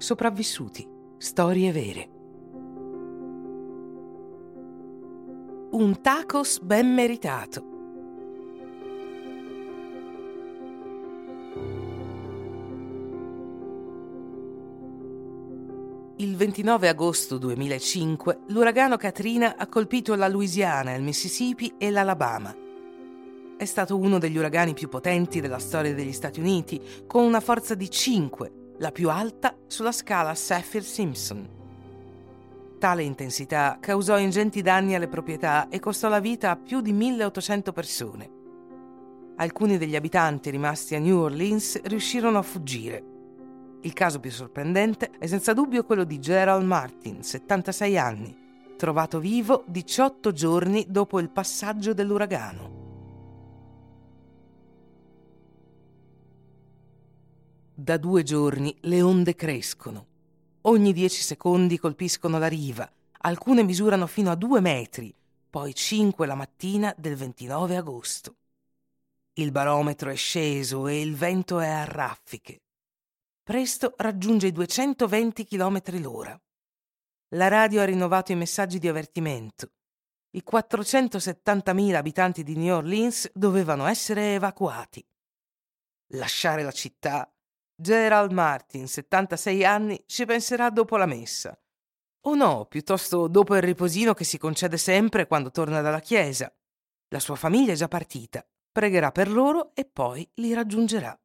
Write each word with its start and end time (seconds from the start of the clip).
Sopravvissuti. 0.00 0.88
Storie 1.18 1.70
vere. 1.72 2.08
Un 5.72 6.00
tacos 6.00 6.58
ben 6.60 6.94
meritato. 6.94 7.64
Il 16.16 16.34
29 16.34 16.88
agosto 16.88 17.36
2005 17.36 18.38
l'uragano 18.46 18.96
Katrina 18.96 19.56
ha 19.58 19.66
colpito 19.66 20.14
la 20.14 20.28
Louisiana, 20.28 20.94
il 20.94 21.02
Mississippi 21.02 21.74
e 21.76 21.90
l'Alabama. 21.90 22.56
È 23.58 23.64
stato 23.66 23.98
uno 23.98 24.18
degli 24.18 24.38
uragani 24.38 24.72
più 24.72 24.88
potenti 24.88 25.42
della 25.42 25.58
storia 25.58 25.92
degli 25.94 26.14
Stati 26.14 26.40
Uniti, 26.40 26.80
con 27.06 27.22
una 27.22 27.40
forza 27.40 27.74
di 27.74 27.90
5 27.90 28.52
la 28.80 28.92
più 28.92 29.10
alta 29.10 29.54
sulla 29.66 29.92
scala 29.92 30.34
Saffir-Simpson. 30.34 31.48
Tale 32.78 33.02
intensità 33.02 33.76
causò 33.78 34.18
ingenti 34.18 34.62
danni 34.62 34.94
alle 34.94 35.08
proprietà 35.08 35.68
e 35.68 35.78
costò 35.78 36.08
la 36.08 36.18
vita 36.18 36.50
a 36.50 36.56
più 36.56 36.80
di 36.80 36.92
1800 36.92 37.72
persone. 37.72 38.30
Alcuni 39.36 39.76
degli 39.76 39.96
abitanti 39.96 40.48
rimasti 40.48 40.94
a 40.94 40.98
New 40.98 41.18
Orleans 41.18 41.82
riuscirono 41.82 42.38
a 42.38 42.42
fuggire. 42.42 43.04
Il 43.82 43.92
caso 43.92 44.18
più 44.18 44.30
sorprendente 44.30 45.10
è 45.18 45.26
senza 45.26 45.52
dubbio 45.52 45.84
quello 45.84 46.04
di 46.04 46.18
Gerald 46.18 46.64
Martin, 46.64 47.22
76 47.22 47.98
anni, 47.98 48.36
trovato 48.78 49.20
vivo 49.20 49.62
18 49.66 50.32
giorni 50.32 50.86
dopo 50.88 51.20
il 51.20 51.28
passaggio 51.28 51.92
dell'uragano. 51.92 52.79
Da 57.80 57.96
due 57.96 58.22
giorni 58.24 58.76
le 58.82 59.00
onde 59.00 59.34
crescono. 59.34 60.06
Ogni 60.64 60.92
dieci 60.92 61.22
secondi 61.22 61.78
colpiscono 61.78 62.38
la 62.38 62.46
riva, 62.46 62.86
alcune 63.22 63.62
misurano 63.62 64.06
fino 64.06 64.30
a 64.30 64.34
due 64.34 64.60
metri, 64.60 65.14
poi 65.48 65.74
cinque 65.74 66.26
la 66.26 66.34
mattina 66.34 66.94
del 66.98 67.16
29 67.16 67.76
agosto. 67.76 68.36
Il 69.32 69.50
barometro 69.50 70.10
è 70.10 70.14
sceso 70.14 70.88
e 70.88 71.00
il 71.00 71.16
vento 71.16 71.58
è 71.58 71.68
a 71.68 71.84
raffiche. 71.84 72.60
Presto 73.42 73.94
raggiunge 73.96 74.48
i 74.48 74.52
220 74.52 75.46
km 75.46 75.80
l'ora. 76.02 76.38
La 77.28 77.48
radio 77.48 77.80
ha 77.80 77.86
rinnovato 77.86 78.30
i 78.30 78.36
messaggi 78.36 78.78
di 78.78 78.88
avvertimento. 78.88 79.70
I 80.32 80.44
470.000 80.46 81.94
abitanti 81.94 82.42
di 82.42 82.56
New 82.56 82.74
Orleans 82.74 83.30
dovevano 83.32 83.86
essere 83.86 84.34
evacuati. 84.34 85.02
Lasciare 86.08 86.62
la 86.62 86.72
città 86.72 87.32
Gerald 87.80 88.30
Martin, 88.32 88.86
76 88.86 89.64
anni, 89.64 90.02
ci 90.04 90.26
penserà 90.26 90.68
dopo 90.68 90.98
la 90.98 91.06
messa. 91.06 91.58
O 92.24 92.34
no, 92.34 92.66
piuttosto 92.66 93.26
dopo 93.26 93.56
il 93.56 93.62
riposino 93.62 94.12
che 94.12 94.24
si 94.24 94.36
concede 94.36 94.76
sempre 94.76 95.26
quando 95.26 95.50
torna 95.50 95.80
dalla 95.80 96.00
chiesa. 96.00 96.52
La 97.08 97.18
sua 97.18 97.36
famiglia 97.36 97.72
è 97.72 97.76
già 97.76 97.88
partita, 97.88 98.46
pregherà 98.70 99.10
per 99.12 99.30
loro 99.30 99.70
e 99.72 99.86
poi 99.86 100.28
li 100.34 100.52
raggiungerà. 100.52 101.18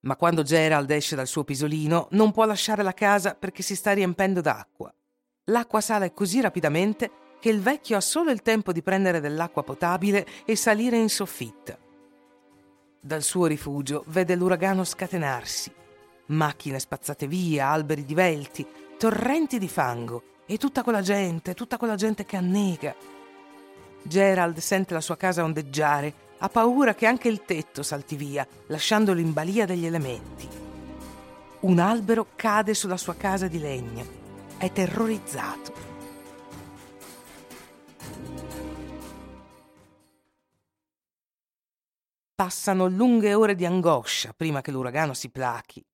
Ma 0.00 0.16
quando 0.16 0.42
Gerald 0.42 0.90
esce 0.90 1.16
dal 1.16 1.26
suo 1.26 1.44
pisolino 1.44 2.08
non 2.10 2.30
può 2.30 2.44
lasciare 2.44 2.82
la 2.82 2.92
casa 2.92 3.34
perché 3.34 3.62
si 3.62 3.74
sta 3.74 3.92
riempendo 3.92 4.42
d'acqua. 4.42 4.92
L'acqua 5.44 5.80
sale 5.80 6.12
così 6.12 6.42
rapidamente 6.42 7.10
che 7.40 7.48
il 7.48 7.62
vecchio 7.62 7.96
ha 7.96 8.02
solo 8.02 8.30
il 8.30 8.42
tempo 8.42 8.70
di 8.70 8.82
prendere 8.82 9.18
dell'acqua 9.18 9.62
potabile 9.62 10.26
e 10.44 10.54
salire 10.56 10.98
in 10.98 11.08
soffitta. 11.08 11.87
Dal 13.08 13.22
suo 13.22 13.46
rifugio 13.46 14.04
vede 14.08 14.34
l'uragano 14.34 14.84
scatenarsi. 14.84 15.72
Macchine 16.26 16.78
spazzate 16.78 17.26
via, 17.26 17.68
alberi 17.68 18.04
divelti, 18.04 18.66
torrenti 18.98 19.58
di 19.58 19.66
fango 19.66 20.22
e 20.44 20.58
tutta 20.58 20.82
quella 20.82 21.00
gente, 21.00 21.54
tutta 21.54 21.78
quella 21.78 21.94
gente 21.94 22.26
che 22.26 22.36
annega. 22.36 22.94
Gerald 24.02 24.58
sente 24.58 24.92
la 24.92 25.00
sua 25.00 25.16
casa 25.16 25.42
ondeggiare, 25.42 26.12
ha 26.36 26.50
paura 26.50 26.94
che 26.94 27.06
anche 27.06 27.28
il 27.28 27.46
tetto 27.46 27.82
salti 27.82 28.14
via, 28.14 28.46
lasciandolo 28.66 29.20
in 29.20 29.32
balia 29.32 29.64
degli 29.64 29.86
elementi. 29.86 30.46
Un 31.60 31.78
albero 31.78 32.26
cade 32.36 32.74
sulla 32.74 32.98
sua 32.98 33.14
casa 33.14 33.48
di 33.48 33.58
legno. 33.58 34.04
È 34.58 34.70
terrorizzato. 34.70 35.87
Passano 42.38 42.86
lunghe 42.86 43.34
ore 43.34 43.56
di 43.56 43.66
angoscia 43.66 44.32
prima 44.32 44.60
che 44.60 44.70
l'uragano 44.70 45.12
si 45.12 45.28
plachi. 45.28 45.84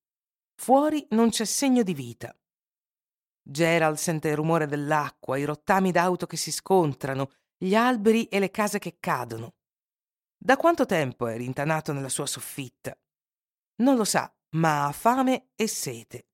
Fuori 0.60 1.06
non 1.12 1.30
c'è 1.30 1.46
segno 1.46 1.82
di 1.82 1.94
vita. 1.94 2.36
Gerald 3.40 3.96
sente 3.96 4.28
il 4.28 4.36
rumore 4.36 4.66
dell'acqua, 4.66 5.38
i 5.38 5.44
rottami 5.44 5.90
d'auto 5.90 6.26
che 6.26 6.36
si 6.36 6.52
scontrano, 6.52 7.30
gli 7.56 7.74
alberi 7.74 8.26
e 8.26 8.40
le 8.40 8.50
case 8.50 8.78
che 8.78 8.98
cadono. 9.00 9.54
Da 10.36 10.58
quanto 10.58 10.84
tempo 10.84 11.28
è 11.28 11.36
rintanato 11.38 11.94
nella 11.94 12.10
sua 12.10 12.26
soffitta? 12.26 12.94
Non 13.76 13.96
lo 13.96 14.04
sa, 14.04 14.30
ma 14.56 14.84
ha 14.84 14.92
fame 14.92 15.52
e 15.54 15.66
sete. 15.66 16.26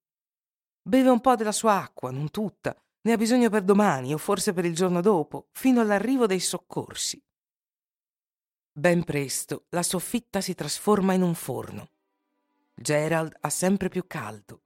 Beve 0.83 1.11
un 1.11 1.21
po' 1.21 1.37
della 1.37 1.53
sua 1.53 1.81
acqua, 1.81 2.11
non 2.11 2.33
tutta, 2.33 2.77
ne 3.03 3.13
ha 3.13 3.17
bisogno 3.17 3.49
per 3.49 3.63
domani 3.63 4.13
o 4.13 4.19
forse 4.19 4.53
per 4.53 4.65
il 4.65 4.75
giorno 4.75 5.01
dopo, 5.03 5.51
fino 5.53 5.81
all'arrivo 5.81 6.27
dei 6.27 6.41
soccorsi. 6.41 7.23
Ben 8.73 9.03
presto 9.03 9.65
la 9.71 9.83
soffitta 9.83 10.41
si 10.41 10.55
trasforma 10.55 11.13
in 11.13 11.23
un 11.23 11.35
forno. 11.35 11.89
Gerald 12.73 13.37
ha 13.41 13.51
sempre 13.51 13.89
più 13.89 14.07
caldo. 14.07 14.63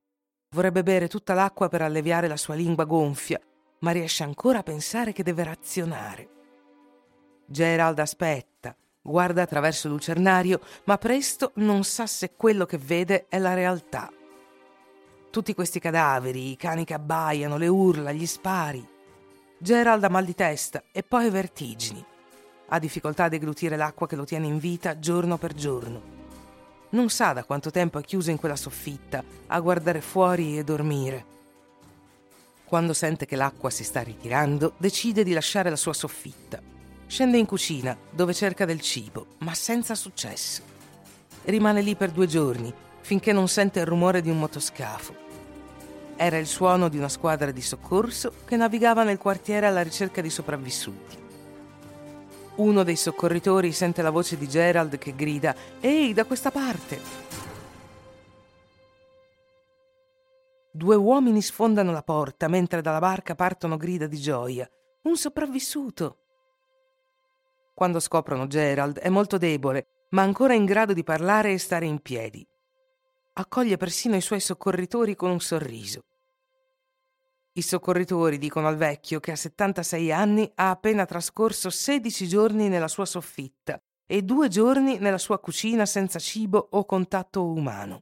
Vorrebbe 0.50 0.82
bere 0.82 1.08
tutta 1.08 1.32
l'acqua 1.32 1.70
per 1.70 1.80
alleviare 1.80 2.28
la 2.28 2.36
sua 2.36 2.54
lingua 2.54 2.84
gonfia, 2.84 3.40
ma 3.80 3.92
riesce 3.92 4.22
ancora 4.22 4.58
a 4.58 4.62
pensare 4.62 5.12
che 5.12 5.22
deve 5.22 5.44
razionare. 5.44 6.28
Gerald 7.46 7.98
aspetta, 7.98 8.76
guarda 9.00 9.40
attraverso 9.40 9.86
il 9.86 9.94
lucernario, 9.94 10.60
ma 10.84 10.98
presto 10.98 11.52
non 11.56 11.82
sa 11.82 12.06
se 12.06 12.34
quello 12.36 12.66
che 12.66 12.76
vede 12.76 13.26
è 13.28 13.38
la 13.38 13.54
realtà. 13.54 14.12
Tutti 15.30 15.54
questi 15.54 15.80
cadaveri, 15.80 16.50
i 16.50 16.56
cani 16.56 16.84
che 16.84 16.94
abbaiano, 16.94 17.56
le 17.56 17.68
urla, 17.68 18.12
gli 18.12 18.26
spari. 18.26 18.86
Gerald 19.58 20.04
ha 20.04 20.10
mal 20.10 20.26
di 20.26 20.34
testa 20.34 20.84
e 20.92 21.02
poi 21.02 21.30
vertigini. 21.30 22.12
Ha 22.68 22.78
difficoltà 22.78 23.24
a 23.24 23.28
deglutire 23.28 23.76
l'acqua 23.76 24.06
che 24.06 24.16
lo 24.16 24.24
tiene 24.24 24.46
in 24.46 24.58
vita 24.58 24.98
giorno 24.98 25.36
per 25.38 25.54
giorno. 25.54 26.12
Non 26.90 27.10
sa 27.10 27.32
da 27.32 27.44
quanto 27.44 27.70
tempo 27.70 27.98
è 27.98 28.02
chiuso 28.02 28.30
in 28.30 28.38
quella 28.38 28.56
soffitta, 28.56 29.22
a 29.48 29.60
guardare 29.60 30.00
fuori 30.00 30.58
e 30.58 30.64
dormire. 30.64 31.32
Quando 32.64 32.92
sente 32.92 33.26
che 33.26 33.36
l'acqua 33.36 33.68
si 33.70 33.84
sta 33.84 34.00
ritirando, 34.00 34.74
decide 34.76 35.24
di 35.24 35.32
lasciare 35.32 35.70
la 35.70 35.76
sua 35.76 35.92
soffitta. 35.92 36.60
Scende 37.06 37.36
in 37.36 37.46
cucina, 37.46 37.96
dove 38.10 38.32
cerca 38.32 38.64
del 38.64 38.80
cibo, 38.80 39.26
ma 39.38 39.54
senza 39.54 39.94
successo. 39.94 40.62
Rimane 41.44 41.82
lì 41.82 41.94
per 41.94 42.10
due 42.10 42.26
giorni, 42.26 42.72
finché 43.00 43.32
non 43.32 43.48
sente 43.48 43.80
il 43.80 43.86
rumore 43.86 44.22
di 44.22 44.30
un 44.30 44.38
motoscafo. 44.38 45.14
Era 46.16 46.38
il 46.38 46.46
suono 46.46 46.88
di 46.88 46.96
una 46.96 47.08
squadra 47.08 47.50
di 47.50 47.60
soccorso 47.60 48.32
che 48.44 48.56
navigava 48.56 49.02
nel 49.02 49.18
quartiere 49.18 49.66
alla 49.66 49.82
ricerca 49.82 50.20
di 50.22 50.30
sopravvissuti. 50.30 51.23
Uno 52.56 52.84
dei 52.84 52.94
soccorritori 52.94 53.72
sente 53.72 54.00
la 54.00 54.10
voce 54.10 54.38
di 54.38 54.46
Gerald 54.46 54.96
che 54.96 55.16
grida 55.16 55.56
Ehi, 55.80 56.12
da 56.12 56.24
questa 56.24 56.52
parte! 56.52 57.00
Due 60.70 60.94
uomini 60.94 61.42
sfondano 61.42 61.90
la 61.90 62.02
porta 62.02 62.46
mentre 62.46 62.80
dalla 62.80 63.00
barca 63.00 63.34
partono 63.34 63.76
grida 63.76 64.06
di 64.06 64.18
gioia. 64.18 64.68
Un 65.02 65.16
sopravvissuto! 65.16 66.18
Quando 67.74 67.98
scoprono 67.98 68.46
Gerald 68.46 68.98
è 68.98 69.08
molto 69.08 69.36
debole, 69.36 70.06
ma 70.10 70.22
ancora 70.22 70.54
in 70.54 70.64
grado 70.64 70.92
di 70.92 71.02
parlare 71.02 71.52
e 71.52 71.58
stare 71.58 71.86
in 71.86 71.98
piedi. 71.98 72.46
Accoglie 73.32 73.76
persino 73.76 74.14
i 74.14 74.20
suoi 74.20 74.38
soccorritori 74.38 75.16
con 75.16 75.30
un 75.30 75.40
sorriso. 75.40 76.02
I 77.56 77.62
soccorritori 77.62 78.36
dicono 78.36 78.66
al 78.66 78.76
vecchio 78.76 79.20
che 79.20 79.30
a 79.30 79.36
76 79.36 80.10
anni 80.10 80.50
ha 80.56 80.70
appena 80.70 81.04
trascorso 81.04 81.70
16 81.70 82.26
giorni 82.26 82.68
nella 82.68 82.88
sua 82.88 83.04
soffitta 83.04 83.80
e 84.04 84.22
due 84.22 84.48
giorni 84.48 84.98
nella 84.98 85.18
sua 85.18 85.38
cucina 85.38 85.86
senza 85.86 86.18
cibo 86.18 86.68
o 86.72 86.84
contatto 86.84 87.46
umano, 87.46 88.00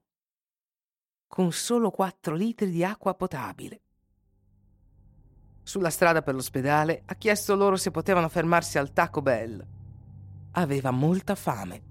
con 1.26 1.52
solo 1.52 1.90
4 1.90 2.34
litri 2.34 2.70
di 2.70 2.82
acqua 2.82 3.14
potabile. 3.14 3.82
Sulla 5.62 5.90
strada 5.90 6.22
per 6.22 6.32
l'ospedale 6.34 7.02
ha 7.05 7.14
chiesto 7.14 7.55
loro 7.55 7.76
se 7.76 7.90
potevano 7.90 8.31
fermarsi 8.31 8.78
al 8.78 8.94
Taco 8.94 9.20
Bell. 9.20 9.62
Aveva 10.52 10.90
molta 10.90 11.34
fame. 11.34 11.90